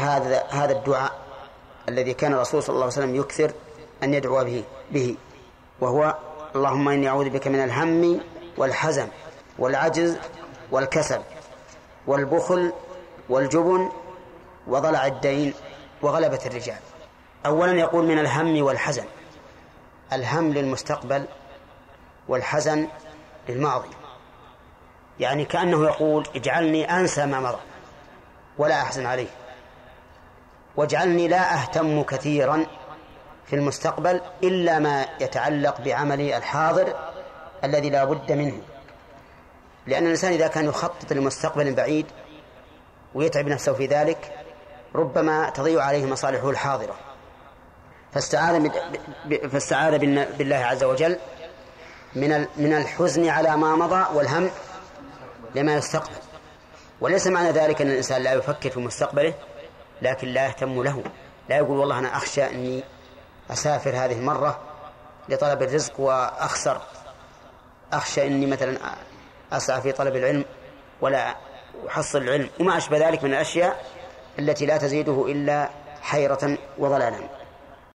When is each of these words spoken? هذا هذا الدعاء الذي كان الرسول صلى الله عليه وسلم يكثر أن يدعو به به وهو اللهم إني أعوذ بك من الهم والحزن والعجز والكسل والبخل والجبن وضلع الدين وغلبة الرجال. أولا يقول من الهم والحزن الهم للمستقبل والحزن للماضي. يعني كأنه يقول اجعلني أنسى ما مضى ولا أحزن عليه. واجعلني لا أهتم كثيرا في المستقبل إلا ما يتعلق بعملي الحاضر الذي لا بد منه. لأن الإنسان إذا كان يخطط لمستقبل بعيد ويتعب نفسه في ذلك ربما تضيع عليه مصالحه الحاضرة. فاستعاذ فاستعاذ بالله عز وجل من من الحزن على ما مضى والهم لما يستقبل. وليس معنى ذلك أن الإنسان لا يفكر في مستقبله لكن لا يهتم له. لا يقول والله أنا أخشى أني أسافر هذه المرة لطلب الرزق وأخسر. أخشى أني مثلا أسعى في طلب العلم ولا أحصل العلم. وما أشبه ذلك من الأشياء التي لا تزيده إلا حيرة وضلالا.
هذا 0.00 0.44
هذا 0.50 0.72
الدعاء 0.72 1.12
الذي 1.88 2.14
كان 2.14 2.32
الرسول 2.32 2.62
صلى 2.62 2.74
الله 2.74 2.84
عليه 2.84 2.92
وسلم 2.92 3.14
يكثر 3.14 3.52
أن 4.02 4.14
يدعو 4.14 4.44
به 4.44 4.64
به 4.90 5.16
وهو 5.80 6.16
اللهم 6.56 6.88
إني 6.88 7.08
أعوذ 7.08 7.30
بك 7.30 7.48
من 7.48 7.64
الهم 7.64 8.20
والحزن 8.56 9.08
والعجز 9.58 10.18
والكسل 10.70 11.20
والبخل 12.06 12.72
والجبن 13.28 13.90
وضلع 14.66 15.06
الدين 15.06 15.54
وغلبة 16.02 16.40
الرجال. 16.46 16.78
أولا 17.46 17.72
يقول 17.72 18.04
من 18.04 18.18
الهم 18.18 18.62
والحزن 18.62 19.04
الهم 20.12 20.52
للمستقبل 20.52 21.24
والحزن 22.28 22.88
للماضي. 23.48 23.88
يعني 25.20 25.44
كأنه 25.44 25.84
يقول 25.84 26.28
اجعلني 26.36 26.90
أنسى 27.00 27.26
ما 27.26 27.40
مضى 27.40 27.58
ولا 28.58 28.82
أحزن 28.82 29.06
عليه. 29.06 29.28
واجعلني 30.76 31.28
لا 31.28 31.54
أهتم 31.54 32.02
كثيرا 32.02 32.66
في 33.46 33.56
المستقبل 33.56 34.20
إلا 34.42 34.78
ما 34.78 35.06
يتعلق 35.20 35.80
بعملي 35.80 36.36
الحاضر 36.36 36.94
الذي 37.64 37.90
لا 37.90 38.04
بد 38.04 38.32
منه. 38.32 38.60
لأن 39.86 40.04
الإنسان 40.04 40.32
إذا 40.32 40.46
كان 40.46 40.64
يخطط 40.64 41.12
لمستقبل 41.12 41.74
بعيد 41.74 42.06
ويتعب 43.14 43.46
نفسه 43.46 43.72
في 43.72 43.86
ذلك 43.86 44.32
ربما 44.94 45.50
تضيع 45.50 45.82
عليه 45.82 46.06
مصالحه 46.06 46.50
الحاضرة. 46.50 46.94
فاستعاذ 48.12 48.70
فاستعاذ 49.52 49.98
بالله 50.38 50.56
عز 50.56 50.84
وجل 50.84 51.18
من 52.14 52.46
من 52.56 52.72
الحزن 52.72 53.28
على 53.28 53.56
ما 53.56 53.76
مضى 53.76 54.04
والهم 54.14 54.50
لما 55.54 55.74
يستقبل. 55.74 56.16
وليس 57.00 57.26
معنى 57.26 57.50
ذلك 57.50 57.82
أن 57.82 57.90
الإنسان 57.90 58.22
لا 58.22 58.32
يفكر 58.32 58.70
في 58.70 58.80
مستقبله 58.80 59.34
لكن 60.02 60.28
لا 60.28 60.46
يهتم 60.46 60.82
له. 60.82 61.02
لا 61.48 61.56
يقول 61.56 61.78
والله 61.78 61.98
أنا 61.98 62.16
أخشى 62.16 62.44
أني 62.44 62.84
أسافر 63.50 63.90
هذه 63.90 64.12
المرة 64.12 64.60
لطلب 65.28 65.62
الرزق 65.62 66.00
وأخسر. 66.00 66.80
أخشى 67.92 68.26
أني 68.26 68.46
مثلا 68.46 68.78
أسعى 69.52 69.80
في 69.80 69.92
طلب 69.92 70.16
العلم 70.16 70.44
ولا 71.00 71.34
أحصل 71.88 72.18
العلم. 72.18 72.50
وما 72.60 72.76
أشبه 72.76 73.08
ذلك 73.08 73.24
من 73.24 73.30
الأشياء 73.30 73.84
التي 74.38 74.66
لا 74.66 74.76
تزيده 74.76 75.26
إلا 75.26 75.70
حيرة 76.02 76.58
وضلالا. 76.78 77.39